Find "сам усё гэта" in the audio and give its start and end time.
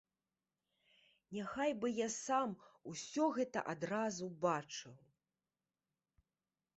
2.13-3.59